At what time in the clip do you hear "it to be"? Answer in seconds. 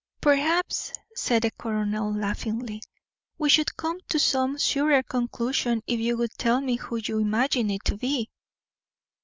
7.69-8.31